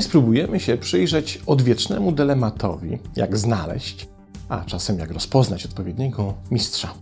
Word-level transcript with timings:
Dzisiaj 0.00 0.10
spróbujemy 0.10 0.60
się 0.60 0.76
przyjrzeć 0.76 1.40
odwiecznemu 1.46 2.12
dylematowi, 2.12 2.98
jak 3.16 3.38
znaleźć, 3.38 4.08
a 4.48 4.64
czasem 4.64 4.98
jak 4.98 5.10
rozpoznać 5.10 5.66
odpowiedniego 5.66 6.34
mistrza. 6.50 6.94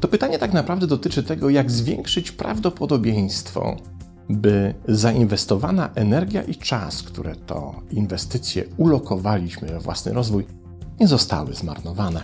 To 0.00 0.08
pytanie 0.08 0.38
tak 0.38 0.52
naprawdę 0.52 0.86
dotyczy 0.86 1.22
tego, 1.22 1.50
jak 1.50 1.70
zwiększyć 1.70 2.32
prawdopodobieństwo, 2.32 3.76
by 4.28 4.74
zainwestowana 4.88 5.90
energia 5.94 6.42
i 6.42 6.54
czas, 6.54 7.02
które 7.02 7.36
to 7.36 7.74
inwestycje 7.90 8.64
ulokowaliśmy 8.76 9.68
we 9.68 9.80
własny 9.80 10.12
rozwój, 10.12 10.46
nie 11.00 11.08
zostały 11.08 11.54
zmarnowane. 11.54 12.22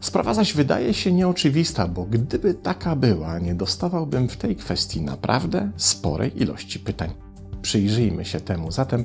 Sprawa 0.00 0.34
zaś 0.34 0.54
wydaje 0.54 0.94
się 0.94 1.12
nieoczywista, 1.12 1.88
bo 1.88 2.04
gdyby 2.04 2.54
taka 2.54 2.96
była, 2.96 3.38
nie 3.38 3.54
dostawałbym 3.54 4.28
w 4.28 4.36
tej 4.36 4.56
kwestii 4.56 5.00
naprawdę 5.00 5.70
sporej 5.76 6.42
ilości 6.42 6.78
pytań. 6.78 7.31
Przyjrzyjmy 7.62 8.24
się 8.24 8.40
temu 8.40 8.70
zatem, 8.72 9.04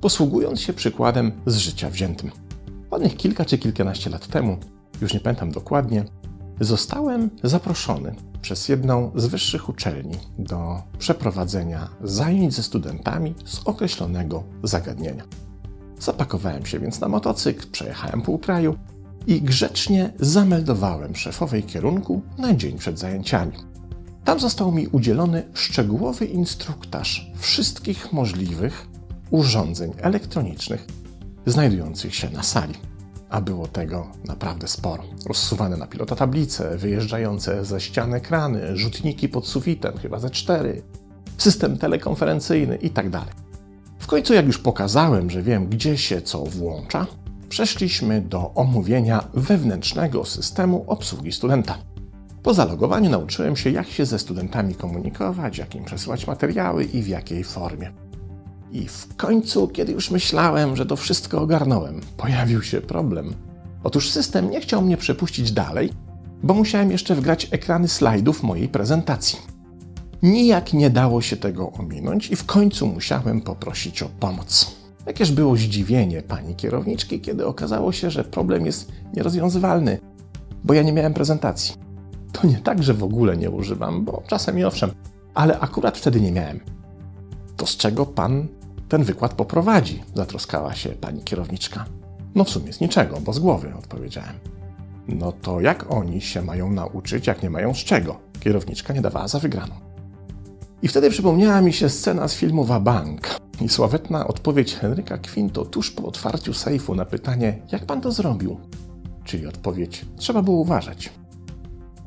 posługując 0.00 0.60
się 0.60 0.72
przykładem 0.72 1.32
z 1.46 1.56
życia 1.56 1.90
wziętym. 1.90 2.30
Ładnych 2.90 3.16
kilka 3.16 3.44
czy 3.44 3.58
kilkanaście 3.58 4.10
lat 4.10 4.26
temu, 4.26 4.56
już 5.00 5.14
nie 5.14 5.20
pamiętam 5.20 5.52
dokładnie, 5.52 6.04
zostałem 6.60 7.30
zaproszony 7.42 8.14
przez 8.42 8.68
jedną 8.68 9.10
z 9.14 9.26
wyższych 9.26 9.68
uczelni 9.68 10.14
do 10.38 10.82
przeprowadzenia 10.98 11.88
zajęć 12.02 12.54
ze 12.54 12.62
studentami 12.62 13.34
z 13.44 13.60
określonego 13.64 14.42
zagadnienia. 14.62 15.24
Zapakowałem 15.98 16.66
się 16.66 16.78
więc 16.78 17.00
na 17.00 17.08
motocykl, 17.08 17.66
przejechałem 17.72 18.22
pół 18.22 18.38
kraju 18.38 18.76
i 19.26 19.42
grzecznie 19.42 20.12
zameldowałem 20.20 21.16
szefowej 21.16 21.62
kierunku 21.62 22.22
na 22.38 22.54
dzień 22.54 22.78
przed 22.78 22.98
zajęciami. 22.98 23.52
Tam 24.26 24.40
został 24.40 24.72
mi 24.72 24.86
udzielony 24.86 25.42
szczegółowy 25.54 26.24
instruktaż 26.24 27.30
wszystkich 27.38 28.12
możliwych 28.12 28.86
urządzeń 29.30 29.92
elektronicznych 29.98 30.86
znajdujących 31.46 32.14
się 32.14 32.30
na 32.30 32.42
sali. 32.42 32.74
A 33.30 33.40
było 33.40 33.66
tego 33.66 34.06
naprawdę 34.24 34.68
sporo. 34.68 35.02
Rozsuwane 35.26 35.76
na 35.76 35.86
pilota 35.86 36.16
tablice, 36.16 36.76
wyjeżdżające 36.76 37.64
ze 37.64 37.80
ścian 37.80 38.14
ekrany, 38.14 38.76
rzutniki 38.76 39.28
pod 39.28 39.46
sufitem, 39.46 39.98
chyba 39.98 40.18
ze 40.18 40.30
cztery, 40.30 40.82
system 41.38 41.78
telekonferencyjny 41.78 42.76
itd. 42.76 43.10
Tak 43.10 43.34
w 43.98 44.06
końcu, 44.06 44.34
jak 44.34 44.46
już 44.46 44.58
pokazałem, 44.58 45.30
że 45.30 45.42
wiem, 45.42 45.68
gdzie 45.68 45.98
się 45.98 46.22
co 46.22 46.44
włącza, 46.44 47.06
przeszliśmy 47.48 48.20
do 48.20 48.54
omówienia 48.54 49.24
wewnętrznego 49.34 50.24
systemu 50.24 50.84
obsługi 50.86 51.32
studenta. 51.32 51.78
Po 52.46 52.54
zalogowaniu 52.54 53.10
nauczyłem 53.10 53.56
się, 53.56 53.70
jak 53.70 53.88
się 53.88 54.06
ze 54.06 54.18
studentami 54.18 54.74
komunikować, 54.74 55.58
jak 55.58 55.74
im 55.74 55.84
przesyłać 55.84 56.26
materiały 56.26 56.84
i 56.84 57.02
w 57.02 57.08
jakiej 57.08 57.44
formie. 57.44 57.92
I 58.72 58.88
w 58.88 59.16
końcu, 59.16 59.68
kiedy 59.68 59.92
już 59.92 60.10
myślałem, 60.10 60.76
że 60.76 60.86
to 60.86 60.96
wszystko 60.96 61.40
ogarnąłem, 61.40 62.00
pojawił 62.16 62.62
się 62.62 62.80
problem. 62.80 63.34
Otóż 63.84 64.10
system 64.10 64.50
nie 64.50 64.60
chciał 64.60 64.82
mnie 64.82 64.96
przepuścić 64.96 65.52
dalej, 65.52 65.92
bo 66.42 66.54
musiałem 66.54 66.90
jeszcze 66.90 67.14
wgrać 67.14 67.48
ekrany 67.50 67.88
slajdów 67.88 68.42
mojej 68.42 68.68
prezentacji. 68.68 69.38
Nijak 70.22 70.72
nie 70.72 70.90
dało 70.90 71.22
się 71.22 71.36
tego 71.36 71.72
ominąć 71.72 72.30
i 72.30 72.36
w 72.36 72.46
końcu 72.46 72.86
musiałem 72.86 73.40
poprosić 73.40 74.02
o 74.02 74.08
pomoc. 74.20 74.76
Jakież 75.06 75.32
było 75.32 75.56
zdziwienie 75.56 76.22
pani 76.22 76.54
kierowniczki, 76.54 77.20
kiedy 77.20 77.46
okazało 77.46 77.92
się, 77.92 78.10
że 78.10 78.24
problem 78.24 78.66
jest 78.66 78.92
nierozwiązywalny, 79.14 79.98
bo 80.64 80.74
ja 80.74 80.82
nie 80.82 80.92
miałem 80.92 81.14
prezentacji. 81.14 81.85
To 82.40 82.46
nie 82.46 82.58
tak, 82.58 82.82
że 82.82 82.94
w 82.94 83.04
ogóle 83.04 83.36
nie 83.36 83.50
używam, 83.50 84.04
bo 84.04 84.22
czasem 84.26 84.58
i 84.58 84.64
owszem, 84.64 84.90
ale 85.34 85.60
akurat 85.60 85.98
wtedy 85.98 86.20
nie 86.20 86.32
miałem. 86.32 86.60
To 87.56 87.66
z 87.66 87.76
czego 87.76 88.06
pan 88.06 88.46
ten 88.88 89.04
wykład 89.04 89.34
poprowadzi? 89.34 90.02
Zatroskała 90.14 90.74
się 90.74 90.88
pani 90.88 91.22
kierowniczka. 91.22 91.84
No 92.34 92.44
w 92.44 92.50
sumie 92.50 92.72
z 92.72 92.80
niczego, 92.80 93.20
bo 93.20 93.32
z 93.32 93.38
głowy, 93.38 93.72
odpowiedziałem. 93.78 94.34
No 95.08 95.32
to 95.32 95.60
jak 95.60 95.92
oni 95.92 96.20
się 96.20 96.42
mają 96.42 96.72
nauczyć, 96.72 97.26
jak 97.26 97.42
nie 97.42 97.50
mają 97.50 97.74
z 97.74 97.78
czego? 97.78 98.16
Kierowniczka 98.40 98.92
nie 98.92 99.00
dawała 99.02 99.28
za 99.28 99.38
wygraną. 99.38 99.74
I 100.82 100.88
wtedy 100.88 101.10
przypomniała 101.10 101.60
mi 101.60 101.72
się 101.72 101.88
scena 101.88 102.28
z 102.28 102.34
filmu 102.34 102.64
Wabank 102.64 103.36
i 103.60 103.68
sławetna 103.68 104.26
odpowiedź 104.26 104.74
Henryka 104.74 105.18
Quinto 105.18 105.64
tuż 105.64 105.90
po 105.90 106.06
otwarciu 106.06 106.54
sejfu 106.54 106.94
na 106.94 107.04
pytanie, 107.04 107.58
jak 107.72 107.86
pan 107.86 108.00
to 108.00 108.12
zrobił? 108.12 108.60
Czyli 109.24 109.46
odpowiedź, 109.46 110.04
trzeba 110.16 110.42
było 110.42 110.56
uważać. 110.56 111.12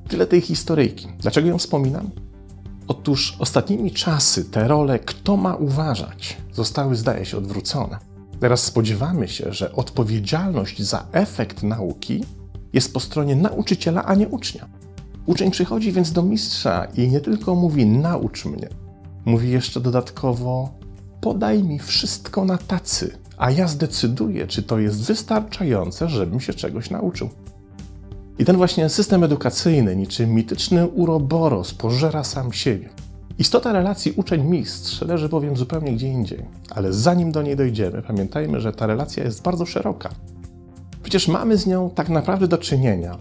Tyle 0.09 0.27
tej 0.27 0.41
historyjki. 0.41 1.07
Dlaczego 1.19 1.47
ją 1.47 1.57
wspominam? 1.57 2.09
Otóż 2.87 3.35
ostatnimi 3.39 3.91
czasy 3.91 4.45
te 4.45 4.67
role, 4.67 4.99
kto 4.99 5.37
ma 5.37 5.55
uważać, 5.55 6.37
zostały, 6.53 6.95
zdaje 6.95 7.25
się, 7.25 7.37
odwrócone. 7.37 7.97
Teraz 8.39 8.63
spodziewamy 8.63 9.27
się, 9.27 9.53
że 9.53 9.75
odpowiedzialność 9.75 10.81
za 10.81 11.05
efekt 11.11 11.63
nauki 11.63 12.23
jest 12.73 12.93
po 12.93 12.99
stronie 12.99 13.35
nauczyciela, 13.35 14.05
a 14.05 14.15
nie 14.15 14.27
ucznia. 14.27 14.67
Uczeń 15.25 15.51
przychodzi 15.51 15.91
więc 15.91 16.11
do 16.11 16.23
mistrza 16.23 16.85
i 16.85 17.07
nie 17.07 17.19
tylko 17.19 17.55
mówi 17.55 17.85
naucz 17.85 18.45
mnie, 18.45 18.69
mówi 19.25 19.49
jeszcze 19.49 19.81
dodatkowo 19.81 20.73
podaj 21.21 21.63
mi 21.63 21.79
wszystko 21.79 22.45
na 22.45 22.57
tacy, 22.57 23.17
a 23.37 23.51
ja 23.51 23.67
zdecyduję, 23.67 24.47
czy 24.47 24.63
to 24.63 24.79
jest 24.79 25.01
wystarczające, 25.01 26.09
żebym 26.09 26.39
się 26.39 26.53
czegoś 26.53 26.89
nauczył. 26.89 27.29
I 28.39 28.45
ten 28.45 28.57
właśnie 28.57 28.89
system 28.89 29.23
edukacyjny, 29.23 29.95
niczym 29.95 30.33
mityczny 30.33 30.87
uroboros, 30.87 31.73
pożera 31.73 32.23
sam 32.23 32.53
siebie. 32.53 32.89
Istota 33.39 33.73
relacji 33.73 34.13
uczeń-mistrz 34.15 35.01
leży 35.01 35.29
bowiem 35.29 35.57
zupełnie 35.57 35.93
gdzie 35.93 36.07
indziej. 36.07 36.45
Ale 36.69 36.93
zanim 36.93 37.31
do 37.31 37.41
niej 37.41 37.55
dojdziemy, 37.55 38.01
pamiętajmy, 38.01 38.59
że 38.59 38.73
ta 38.73 38.87
relacja 38.87 39.23
jest 39.23 39.41
bardzo 39.43 39.65
szeroka. 39.65 40.09
Przecież 41.03 41.27
mamy 41.27 41.57
z 41.57 41.67
nią 41.67 41.89
tak 41.89 42.09
naprawdę 42.09 42.47
do 42.47 42.57
czynienia 42.57 43.17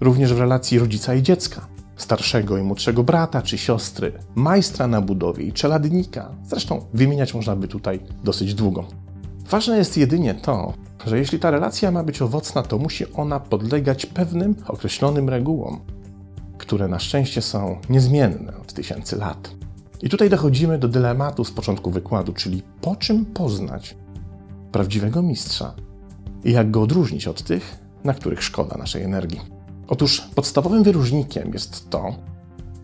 również 0.00 0.34
w 0.34 0.38
relacji 0.38 0.78
rodzica 0.78 1.14
i 1.14 1.22
dziecka, 1.22 1.66
starszego 1.96 2.58
i 2.58 2.62
młodszego 2.62 3.02
brata 3.04 3.42
czy 3.42 3.58
siostry, 3.58 4.12
majstra 4.34 4.86
na 4.86 5.00
budowie 5.00 5.44
i 5.44 5.52
czeladnika. 5.52 6.30
Zresztą 6.46 6.84
wymieniać 6.94 7.34
można 7.34 7.56
by 7.56 7.68
tutaj 7.68 8.00
dosyć 8.24 8.54
długo. 8.54 8.84
Ważne 9.50 9.76
jest 9.78 9.96
jedynie 9.96 10.34
to, 10.34 10.72
że 11.06 11.18
jeśli 11.18 11.38
ta 11.38 11.50
relacja 11.50 11.90
ma 11.90 12.02
być 12.02 12.22
owocna, 12.22 12.62
to 12.62 12.78
musi 12.78 13.12
ona 13.12 13.40
podlegać 13.40 14.06
pewnym 14.06 14.54
określonym 14.68 15.28
regułom, 15.28 15.80
które 16.58 16.88
na 16.88 16.98
szczęście 16.98 17.42
są 17.42 17.78
niezmienne 17.90 18.56
od 18.56 18.72
tysięcy 18.72 19.16
lat. 19.16 19.50
I 20.02 20.08
tutaj 20.08 20.30
dochodzimy 20.30 20.78
do 20.78 20.88
dylematu 20.88 21.44
z 21.44 21.50
początku 21.50 21.90
wykładu, 21.90 22.32
czyli 22.32 22.62
po 22.80 22.96
czym 22.96 23.24
poznać 23.24 23.96
prawdziwego 24.72 25.22
mistrza 25.22 25.74
i 26.44 26.52
jak 26.52 26.70
go 26.70 26.82
odróżnić 26.82 27.28
od 27.28 27.42
tych, 27.42 27.78
na 28.04 28.14
których 28.14 28.42
szkoda 28.42 28.76
naszej 28.76 29.02
energii. 29.02 29.40
Otóż 29.88 30.20
podstawowym 30.34 30.82
wyróżnikiem 30.82 31.52
jest 31.52 31.90
to, 31.90 32.14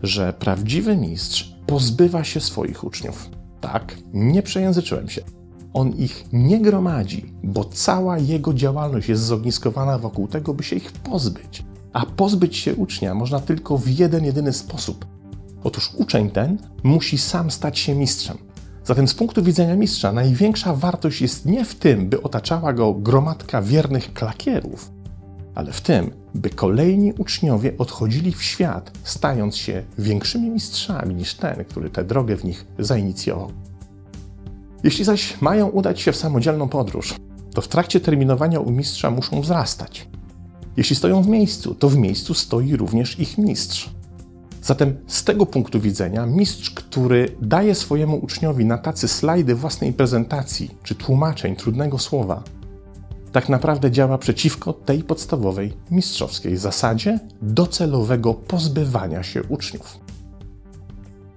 że 0.03 0.33
prawdziwy 0.33 0.97
mistrz 0.97 1.55
pozbywa 1.67 2.23
się 2.23 2.39
swoich 2.39 2.83
uczniów. 2.83 3.29
Tak, 3.61 3.95
nie 4.13 4.43
przejęzyczyłem 4.43 5.09
się. 5.09 5.21
On 5.73 5.89
ich 5.89 6.25
nie 6.33 6.61
gromadzi, 6.61 7.33
bo 7.43 7.65
cała 7.65 8.17
jego 8.17 8.53
działalność 8.53 9.09
jest 9.09 9.23
zogniskowana 9.23 9.97
wokół 9.97 10.27
tego, 10.27 10.53
by 10.53 10.63
się 10.63 10.75
ich 10.75 10.91
pozbyć. 10.91 11.65
A 11.93 12.05
pozbyć 12.05 12.57
się 12.57 12.75
ucznia 12.75 13.15
można 13.15 13.39
tylko 13.39 13.77
w 13.77 13.87
jeden 13.87 14.25
jedyny 14.25 14.53
sposób. 14.53 15.05
Otóż 15.63 15.91
uczeń 15.97 16.29
ten 16.29 16.57
musi 16.83 17.17
sam 17.17 17.51
stać 17.51 17.79
się 17.79 17.95
mistrzem. 17.95 18.37
Zatem 18.83 19.07
z 19.07 19.13
punktu 19.13 19.43
widzenia 19.43 19.75
mistrza 19.75 20.11
największa 20.11 20.75
wartość 20.75 21.21
jest 21.21 21.45
nie 21.45 21.65
w 21.65 21.75
tym, 21.75 22.09
by 22.09 22.23
otaczała 22.23 22.73
go 22.73 22.93
gromadka 22.93 23.61
wiernych 23.61 24.13
klakierów, 24.13 24.91
ale 25.55 25.71
w 25.71 25.81
tym, 25.81 26.11
by 26.35 26.49
kolejni 26.49 27.13
uczniowie 27.13 27.73
odchodzili 27.77 28.31
w 28.31 28.43
świat, 28.43 28.91
stając 29.03 29.55
się 29.55 29.83
większymi 29.97 30.49
mistrzami 30.49 31.15
niż 31.15 31.33
ten, 31.33 31.65
który 31.65 31.89
tę 31.89 32.03
drogę 32.03 32.37
w 32.37 32.43
nich 32.43 32.65
zainicjował. 32.79 33.51
Jeśli 34.83 35.05
zaś 35.05 35.41
mają 35.41 35.67
udać 35.67 36.01
się 36.01 36.11
w 36.11 36.15
samodzielną 36.15 36.69
podróż, 36.69 37.15
to 37.53 37.61
w 37.61 37.67
trakcie 37.67 37.99
terminowania 37.99 38.59
u 38.59 38.71
mistrza 38.71 39.11
muszą 39.11 39.41
wzrastać. 39.41 40.07
Jeśli 40.77 40.95
stoją 40.95 41.21
w 41.21 41.27
miejscu, 41.27 41.75
to 41.75 41.89
w 41.89 41.97
miejscu 41.97 42.33
stoi 42.33 42.75
również 42.75 43.19
ich 43.19 43.37
mistrz. 43.37 43.89
Zatem 44.63 44.97
z 45.07 45.23
tego 45.23 45.45
punktu 45.45 45.79
widzenia 45.79 46.25
mistrz, 46.25 46.69
który 46.69 47.35
daje 47.41 47.75
swojemu 47.75 48.17
uczniowi 48.17 48.65
na 48.65 48.77
tacy 48.77 49.07
slajdy 49.07 49.55
własnej 49.55 49.93
prezentacji 49.93 50.71
czy 50.83 50.95
tłumaczeń 50.95 51.55
trudnego 51.55 51.97
słowa, 51.97 52.43
tak 53.31 53.49
naprawdę 53.49 53.91
działa 53.91 54.17
przeciwko 54.17 54.73
tej 54.73 55.03
podstawowej 55.03 55.73
mistrzowskiej 55.91 56.57
zasadzie 56.57 57.19
docelowego 57.41 58.33
pozbywania 58.33 59.23
się 59.23 59.43
uczniów. 59.43 59.99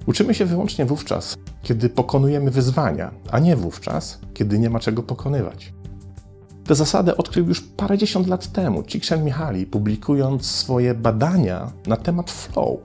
Uczymy 0.06 0.34
się 0.34 0.44
wyłącznie 0.44 0.84
wówczas, 0.84 1.36
kiedy 1.62 1.88
pokonujemy 1.88 2.50
wyzwania, 2.50 3.10
a 3.30 3.38
nie 3.38 3.56
wówczas, 3.56 4.18
kiedy 4.34 4.58
nie 4.58 4.70
ma 4.70 4.80
czego 4.80 5.02
pokonywać. 5.02 5.72
Tę 6.64 6.74
zasadę 6.74 7.16
odkrył 7.16 7.48
już 7.48 7.60
parędziesiąt 7.60 8.26
lat 8.26 8.52
temu 8.52 8.82
Csikszentmihalyi, 8.82 9.66
publikując 9.66 10.46
swoje 10.46 10.94
badania 10.94 11.72
na 11.86 11.96
temat 11.96 12.30
flow. 12.30 12.78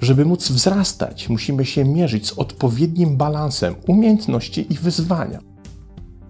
Żeby 0.00 0.24
móc 0.24 0.48
wzrastać, 0.50 1.28
musimy 1.28 1.64
się 1.64 1.84
mierzyć 1.84 2.26
z 2.26 2.32
odpowiednim 2.32 3.16
balansem 3.16 3.74
umiejętności 3.88 4.72
i 4.72 4.76
wyzwania. 4.76 5.38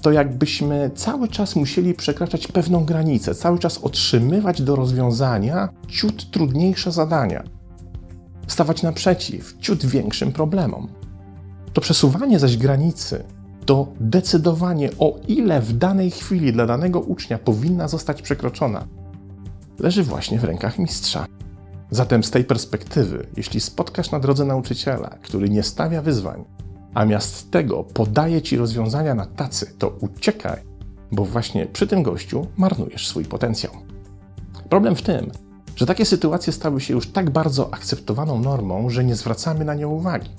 To 0.03 0.13
jakbyśmy 0.13 0.91
cały 0.95 1.29
czas 1.29 1.57
musieli 1.57 1.95
przekraczać 1.95 2.47
pewną 2.47 2.85
granicę, 2.85 3.35
cały 3.35 3.59
czas 3.59 3.79
otrzymywać 3.79 4.63
do 4.63 4.77
rozwiązania 4.77 5.69
ciut 5.89 6.31
trudniejsze 6.31 6.93
zadania, 6.93 7.45
stawać 8.53 8.83
naprzeciw 8.83 9.57
ciut 9.61 9.87
większym 9.87 10.33
problemom. 10.33 10.89
To 11.73 11.81
przesuwanie 11.81 12.39
zaś 12.39 12.57
granicy, 12.57 13.25
to 13.67 13.87
decydowanie 14.01 14.91
o 14.99 15.19
ile 15.29 15.61
w 15.61 15.73
danej 15.73 16.11
chwili 16.11 16.53
dla 16.53 16.67
danego 16.67 17.01
ucznia 17.01 17.39
powinna 17.39 17.89
zostać 17.89 18.23
przekroczona, 18.23 18.87
leży 19.79 20.03
właśnie 20.03 20.39
w 20.39 20.45
rękach 20.45 20.79
mistrza. 20.79 21.27
Zatem 21.91 22.25
z 22.25 22.31
tej 22.31 22.45
perspektywy, 22.45 23.27
jeśli 23.37 23.61
spotkasz 23.61 24.11
na 24.11 24.21
drodze 24.21 24.45
nauczyciela, 24.45 25.19
który 25.23 25.49
nie 25.49 25.63
stawia 25.63 26.03
wyzwań, 26.03 26.45
a 26.95 27.05
miast 27.05 27.51
tego 27.51 27.85
podaje 27.85 28.43
ci 28.43 28.57
rozwiązania 28.57 29.15
na 29.15 29.27
tacy, 29.27 29.75
to 29.79 29.89
uciekaj, 30.01 30.61
bo 31.13 31.25
właśnie 31.25 31.67
przy 31.67 31.87
tym 31.87 32.03
gościu 32.03 32.47
marnujesz 32.57 33.09
swój 33.09 33.25
potencjał. 33.25 33.73
Problem 34.69 34.97
w 34.97 35.03
tym, 35.03 35.31
że 35.77 35.87
takie 35.87 36.05
sytuacje 36.05 36.53
stały 36.53 36.81
się 36.81 36.95
już 36.95 37.07
tak 37.07 37.31
bardzo 37.31 37.75
akceptowaną 37.75 38.39
normą, 38.39 38.91
że 38.91 39.05
nie 39.05 39.17
zwracamy 39.17 39.65
na 39.65 39.75
nie 39.75 39.89
uwagi. 39.89 40.31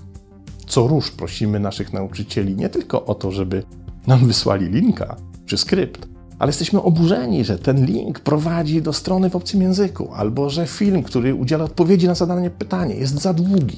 Co 0.68 0.88
róż 0.88 1.12
prosimy 1.12 1.60
naszych 1.60 1.94
nauczycieli 1.94 2.56
nie 2.56 2.70
tylko 2.70 3.06
o 3.06 3.16
to, 3.16 3.32
żeby 3.32 3.64
nam 4.08 4.28
wysłali 4.28 4.70
linka 4.70 5.16
czy 5.46 5.58
skrypt, 5.58 6.08
ale 6.40 6.50
jesteśmy 6.50 6.82
oburzeni, 6.82 7.46
że 7.46 7.60
ten 7.60 7.86
link 7.86 8.20
prowadzi 8.20 8.82
do 8.82 8.94
strony 8.94 9.30
w 9.30 9.36
obcym 9.36 9.62
języku, 9.62 10.14
albo 10.14 10.50
że 10.50 10.68
film, 10.68 11.04
który 11.04 11.36
udziela 11.36 11.64
odpowiedzi 11.64 12.08
na 12.08 12.16
zadane 12.16 12.50
pytanie, 12.50 12.96
jest 12.96 13.22
za 13.22 13.34
długi. 13.34 13.78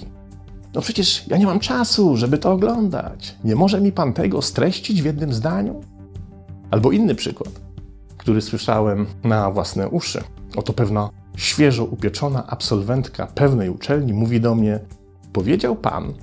No 0.73 0.81
przecież 0.81 1.27
ja 1.27 1.37
nie 1.37 1.45
mam 1.45 1.59
czasu, 1.59 2.17
żeby 2.17 2.37
to 2.37 2.51
oglądać. 2.51 3.35
Nie 3.43 3.55
może 3.55 3.81
mi 3.81 3.91
pan 3.91 4.13
tego 4.13 4.41
streścić 4.41 5.01
w 5.01 5.05
jednym 5.05 5.33
zdaniu? 5.33 5.81
Albo 6.71 6.91
inny 6.91 7.15
przykład, 7.15 7.49
który 8.17 8.41
słyszałem 8.41 9.05
na 9.23 9.51
własne 9.51 9.89
uszy. 9.89 10.23
Oto 10.55 10.73
pewna 10.73 11.09
świeżo 11.35 11.85
upieczona 11.85 12.47
absolwentka 12.47 13.27
pewnej 13.27 13.69
uczelni 13.69 14.13
mówi 14.13 14.41
do 14.41 14.55
mnie: 14.55 14.79
Powiedział 15.33 15.75
pan, 15.75 16.13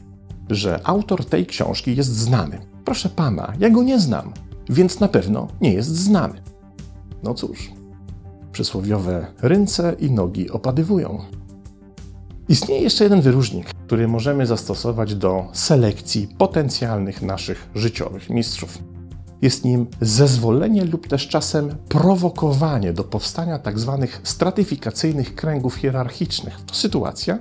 że 0.51 0.81
autor 0.85 1.25
tej 1.25 1.47
książki 1.47 1.97
jest 1.97 2.15
znany. 2.17 2.59
Proszę 2.85 3.09
pana, 3.09 3.53
ja 3.59 3.71
go 3.71 3.83
nie 3.83 4.01
znam 4.01 4.33
więc 4.69 5.01
na 5.01 5.09
pewno 5.09 5.49
nie 5.61 5.73
jest 5.73 5.89
znany. 5.89 6.43
No 7.23 7.35
cóż, 7.35 7.73
przysłowiowe 8.53 9.27
ręce 9.43 9.97
i 10.01 10.11
nogi 10.11 10.51
opadywują. 10.51 11.19
Istnieje 12.49 12.83
jeszcze 12.83 13.05
jeden 13.05 13.21
wyróżnik, 13.21 13.75
który 13.87 14.09
możemy 14.09 14.47
zastosować 14.47 15.15
do 15.15 15.49
selekcji 15.53 16.29
potencjalnych 16.39 17.23
naszych 17.23 17.69
życiowych 17.75 18.31
mistrzów. 18.31 18.79
Jest 19.43 19.65
nim 19.65 19.87
zezwolenie 20.01 20.85
lub 20.85 21.09
też 21.09 21.29
czasem 21.29 21.75
prowokowanie 21.89 22.93
do 22.93 23.05
powstania 23.05 23.59
tzw. 23.59 23.99
Tak 24.01 24.21
stratyfikacyjnych 24.29 25.35
kręgów 25.35 25.75
hierarchicznych. 25.75 26.61
To 26.67 26.75
sytuacja, 26.75 27.39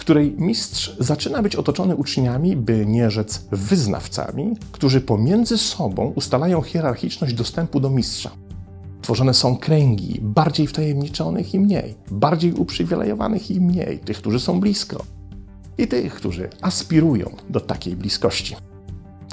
której 0.00 0.34
mistrz 0.38 0.96
zaczyna 0.98 1.42
być 1.42 1.56
otoczony 1.56 1.96
uczniami, 1.96 2.56
by 2.56 2.86
nie 2.86 3.10
rzec 3.10 3.44
wyznawcami, 3.52 4.56
którzy 4.72 5.00
pomiędzy 5.00 5.58
sobą 5.58 6.12
ustalają 6.16 6.62
hierarchiczność 6.62 7.34
dostępu 7.34 7.80
do 7.80 7.90
mistrza. 7.90 8.30
Tworzone 9.02 9.34
są 9.34 9.56
kręgi 9.56 10.18
bardziej 10.22 10.66
wtajemniczonych 10.66 11.54
i 11.54 11.60
mniej, 11.60 11.94
bardziej 12.10 12.52
uprzywilejowanych 12.52 13.50
i 13.50 13.60
mniej, 13.60 13.98
tych, 13.98 14.18
którzy 14.18 14.40
są 14.40 14.60
blisko 14.60 15.04
i 15.78 15.88
tych, 15.88 16.14
którzy 16.14 16.48
aspirują 16.60 17.30
do 17.50 17.60
takiej 17.60 17.96
bliskości. 17.96 18.56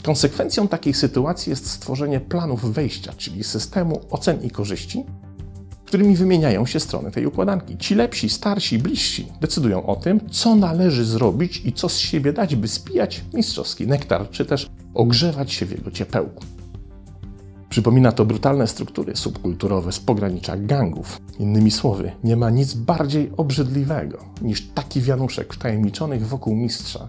Konsekwencją 0.04 0.68
takiej 0.68 0.94
sytuacji 0.94 1.50
jest 1.50 1.70
stworzenie 1.70 2.20
planów 2.20 2.74
wejścia, 2.74 3.14
czyli 3.18 3.44
systemu 3.44 4.02
ocen 4.10 4.44
i 4.44 4.50
korzyści, 4.50 5.04
którymi 5.86 6.16
wymieniają 6.16 6.66
się 6.66 6.80
strony 6.80 7.12
tej 7.12 7.26
układanki. 7.26 7.78
Ci 7.78 7.96
lepsi, 7.96 8.30
starsi, 8.30 8.80
bliżsi 8.80 9.28
decydują 9.42 9.86
o 9.86 9.96
tym, 9.96 10.30
co 10.30 10.56
należy 10.56 11.06
zrobić 11.06 11.62
i 11.66 11.74
co 11.74 11.90
z 11.90 11.98
siebie 11.98 12.34
dać, 12.34 12.56
by 12.56 12.68
spijać 12.68 13.24
mistrzowski 13.34 13.88
nektar, 13.88 14.30
czy 14.30 14.46
też 14.46 14.70
ogrzewać 14.94 15.52
się 15.52 15.66
w 15.66 15.72
jego 15.72 15.92
ciepełku. 15.92 16.44
Przypomina 17.70 18.12
to 18.12 18.26
brutalne 18.26 18.68
struktury 18.68 19.16
subkulturowe 19.16 19.92
z 19.92 20.00
pogranicza 20.00 20.58
gangów. 20.58 21.22
Innymi 21.40 21.72
słowy, 21.72 22.12
nie 22.24 22.36
ma 22.36 22.50
nic 22.50 22.74
bardziej 22.74 23.32
obrzydliwego 23.38 24.18
niż 24.42 24.68
taki 24.68 25.02
wianuszek 25.02 25.54
wtajemniczonych 25.54 26.28
wokół 26.28 26.56
mistrza 26.56 27.08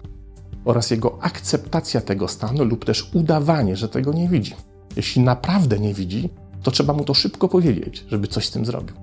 oraz 0.65 0.91
jego 0.91 1.17
akceptacja 1.21 2.01
tego 2.01 2.27
stanu 2.27 2.63
lub 2.63 2.85
też 2.85 3.09
udawanie, 3.13 3.75
że 3.75 3.89
tego 3.89 4.13
nie 4.13 4.27
widzi. 4.27 4.55
Jeśli 4.95 5.21
naprawdę 5.21 5.79
nie 5.79 5.93
widzi, 5.93 6.29
to 6.63 6.71
trzeba 6.71 6.93
mu 6.93 7.03
to 7.03 7.13
szybko 7.13 7.47
powiedzieć, 7.47 8.05
żeby 8.07 8.27
coś 8.27 8.47
z 8.47 8.51
tym 8.51 8.65
zrobił. 8.65 8.95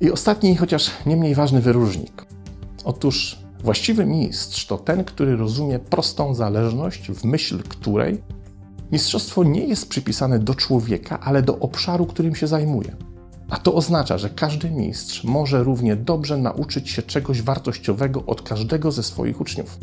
I 0.00 0.10
ostatni, 0.10 0.56
chociaż 0.56 0.90
nie 1.06 1.16
mniej 1.16 1.34
ważny 1.34 1.60
wyróżnik. 1.60 2.26
Otóż 2.84 3.38
właściwy 3.64 4.06
mistrz 4.06 4.66
to 4.66 4.78
ten, 4.78 5.04
który 5.04 5.36
rozumie 5.36 5.78
prostą 5.78 6.34
zależność, 6.34 7.10
w 7.10 7.24
myśl 7.24 7.62
której 7.62 8.22
mistrzostwo 8.92 9.44
nie 9.44 9.64
jest 9.64 9.88
przypisane 9.88 10.38
do 10.38 10.54
człowieka, 10.54 11.20
ale 11.20 11.42
do 11.42 11.58
obszaru, 11.58 12.06
którym 12.06 12.34
się 12.34 12.46
zajmuje. 12.46 12.96
A 13.50 13.56
to 13.56 13.74
oznacza, 13.74 14.18
że 14.18 14.30
każdy 14.30 14.70
mistrz 14.70 15.24
może 15.24 15.64
równie 15.64 15.96
dobrze 15.96 16.36
nauczyć 16.36 16.90
się 16.90 17.02
czegoś 17.02 17.42
wartościowego 17.42 18.26
od 18.26 18.42
każdego 18.42 18.92
ze 18.92 19.02
swoich 19.02 19.40
uczniów. 19.40 19.78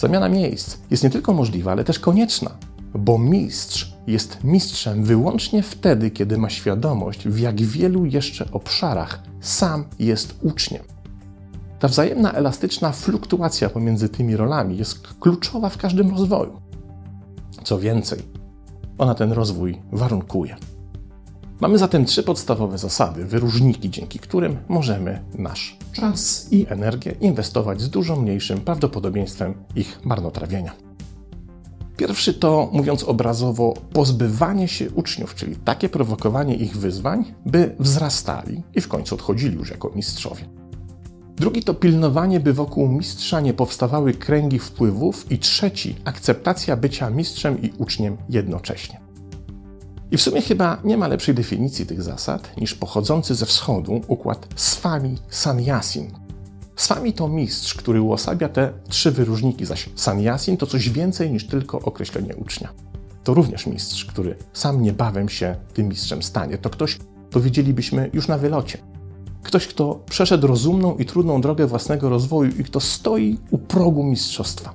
Zamiana 0.00 0.28
miejsc 0.28 0.78
jest 0.90 1.04
nie 1.04 1.10
tylko 1.10 1.32
możliwa, 1.32 1.72
ale 1.72 1.84
też 1.84 1.98
konieczna, 1.98 2.50
bo 2.94 3.18
mistrz 3.18 3.94
jest 4.06 4.44
mistrzem 4.44 5.04
wyłącznie 5.04 5.62
wtedy, 5.62 6.10
kiedy 6.10 6.38
ma 6.38 6.50
świadomość, 6.50 7.28
w 7.28 7.38
jak 7.38 7.60
wielu 7.60 8.04
jeszcze 8.04 8.52
obszarach 8.52 9.22
sam 9.40 9.84
jest 9.98 10.34
uczniem. 10.42 10.82
Ta 11.78 11.88
wzajemna 11.88 12.32
elastyczna 12.32 12.92
fluktuacja 12.92 13.70
pomiędzy 13.70 14.08
tymi 14.08 14.36
rolami 14.36 14.76
jest 14.76 15.08
kluczowa 15.20 15.68
w 15.68 15.78
każdym 15.78 16.10
rozwoju. 16.10 16.60
Co 17.64 17.78
więcej, 17.78 18.22
ona 18.98 19.14
ten 19.14 19.32
rozwój 19.32 19.78
warunkuje. 19.92 20.56
Mamy 21.60 21.78
zatem 21.78 22.04
trzy 22.04 22.22
podstawowe 22.22 22.78
zasady, 22.78 23.24
wyróżniki, 23.24 23.90
dzięki 23.90 24.18
którym 24.18 24.56
możemy 24.68 25.20
nasz 25.38 25.76
czas 25.92 26.48
i 26.50 26.66
energię 26.68 27.14
inwestować 27.20 27.80
z 27.80 27.90
dużo 27.90 28.16
mniejszym 28.16 28.60
prawdopodobieństwem 28.60 29.54
ich 29.76 30.00
marnotrawienia. 30.04 30.72
Pierwszy 31.96 32.34
to, 32.34 32.68
mówiąc 32.72 33.04
obrazowo, 33.04 33.74
pozbywanie 33.92 34.68
się 34.68 34.90
uczniów, 34.90 35.34
czyli 35.34 35.56
takie 35.56 35.88
prowokowanie 35.88 36.54
ich 36.54 36.76
wyzwań, 36.76 37.24
by 37.46 37.74
wzrastali 37.78 38.62
i 38.74 38.80
w 38.80 38.88
końcu 38.88 39.14
odchodzili 39.14 39.56
już 39.56 39.70
jako 39.70 39.90
mistrzowie. 39.94 40.44
Drugi 41.36 41.62
to 41.62 41.74
pilnowanie, 41.74 42.40
by 42.40 42.52
wokół 42.52 42.88
mistrza 42.88 43.40
nie 43.40 43.54
powstawały 43.54 44.14
kręgi 44.14 44.58
wpływów. 44.58 45.32
I 45.32 45.38
trzeci, 45.38 45.96
akceptacja 46.04 46.76
bycia 46.76 47.10
mistrzem 47.10 47.62
i 47.62 47.72
uczniem 47.78 48.16
jednocześnie. 48.28 49.09
I 50.10 50.16
w 50.16 50.22
sumie 50.22 50.42
chyba 50.42 50.80
nie 50.84 50.96
ma 50.96 51.08
lepszej 51.08 51.34
definicji 51.34 51.86
tych 51.86 52.02
zasad 52.02 52.56
niż 52.56 52.74
pochodzący 52.74 53.34
ze 53.34 53.46
wschodu 53.46 54.00
układ 54.08 54.48
Swami 54.56 55.18
Sanyasin, 55.28 56.10
Swami 56.80 57.12
to 57.12 57.28
mistrz, 57.28 57.74
który 57.74 58.02
uosabia 58.02 58.48
te 58.48 58.72
trzy 58.88 59.10
wyróżniki, 59.10 59.66
zaś 59.66 59.88
sanyasin 59.94 60.56
to 60.56 60.66
coś 60.66 60.90
więcej 60.90 61.30
niż 61.30 61.46
tylko 61.46 61.78
określenie 61.78 62.36
ucznia. 62.36 62.72
To 63.24 63.34
również 63.34 63.66
mistrz, 63.66 64.04
który 64.04 64.36
sam 64.52 64.82
niebawem 64.82 65.28
się 65.28 65.56
tym 65.74 65.88
mistrzem 65.88 66.22
stanie. 66.22 66.58
To 66.58 66.70
ktoś, 66.70 66.98
kto 67.30 67.40
widzielibyśmy 67.40 68.10
już 68.12 68.28
na 68.28 68.38
wylocie. 68.38 68.78
Ktoś, 69.42 69.66
kto 69.66 70.00
przeszedł 70.10 70.46
rozumną 70.46 70.96
i 70.96 71.04
trudną 71.04 71.40
drogę 71.40 71.66
własnego 71.66 72.08
rozwoju 72.08 72.50
i 72.58 72.64
kto 72.64 72.80
stoi 72.80 73.38
u 73.50 73.58
progu 73.58 74.02
mistrzostwa. 74.04 74.74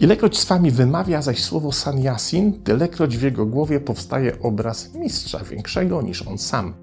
Ilekroć 0.00 0.38
swami 0.38 0.70
wymawia 0.70 1.22
zaś 1.22 1.42
słowo 1.42 1.72
sanyasin, 1.72 2.52
tylekroć 2.52 3.16
w 3.16 3.22
jego 3.22 3.46
głowie 3.46 3.80
powstaje 3.80 4.40
obraz 4.42 4.94
mistrza 4.94 5.38
większego 5.38 6.02
niż 6.02 6.22
on 6.22 6.38
sam 6.38 6.74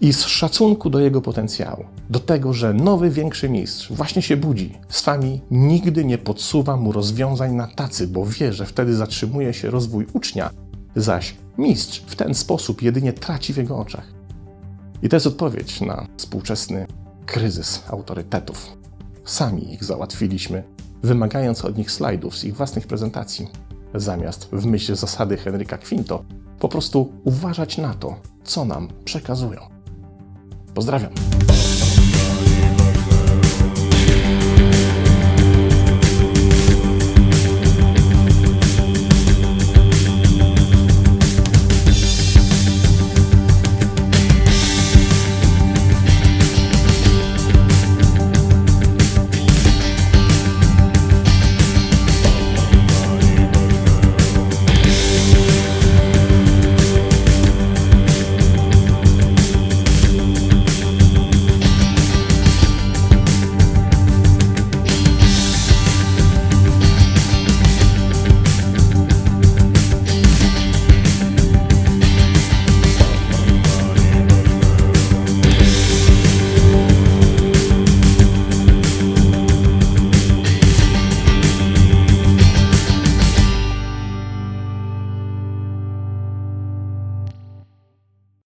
i 0.00 0.12
z 0.12 0.24
szacunku 0.24 0.90
do 0.90 1.00
jego 1.00 1.20
potencjału, 1.20 1.84
do 2.10 2.20
tego, 2.20 2.52
że 2.52 2.74
nowy, 2.74 3.10
większy 3.10 3.48
mistrz 3.48 3.92
właśnie 3.92 4.22
się 4.22 4.36
budzi, 4.36 4.78
swami 4.88 5.40
nigdy 5.50 6.04
nie 6.04 6.18
podsuwa 6.18 6.76
mu 6.76 6.92
rozwiązań 6.92 7.54
na 7.54 7.66
tacy, 7.66 8.06
bo 8.06 8.26
wie, 8.26 8.52
że 8.52 8.66
wtedy 8.66 8.94
zatrzymuje 8.94 9.54
się 9.54 9.70
rozwój 9.70 10.06
ucznia, 10.12 10.50
zaś 10.96 11.36
mistrz 11.58 12.02
w 12.06 12.16
ten 12.16 12.34
sposób 12.34 12.82
jedynie 12.82 13.12
traci 13.12 13.52
w 13.52 13.56
jego 13.56 13.78
oczach. 13.78 14.06
I 15.02 15.08
to 15.08 15.16
jest 15.16 15.26
odpowiedź 15.26 15.80
na 15.80 16.06
współczesny 16.16 16.86
kryzys 17.26 17.82
autorytetów. 17.88 18.76
Sami 19.24 19.72
ich 19.74 19.84
załatwiliśmy, 19.84 20.62
wymagając 21.04 21.64
od 21.64 21.78
nich 21.78 21.90
slajdów 21.90 22.36
z 22.38 22.44
ich 22.44 22.56
własnych 22.56 22.86
prezentacji, 22.86 23.48
zamiast 23.94 24.48
w 24.52 24.66
myśl 24.66 24.94
zasady 24.94 25.36
Henryka 25.36 25.78
Quinto 25.78 26.24
po 26.58 26.68
prostu 26.68 27.12
uważać 27.24 27.78
na 27.78 27.94
to, 27.94 28.16
co 28.44 28.64
nam 28.64 28.88
przekazują. 29.04 29.60
Pozdrawiam. 30.74 31.12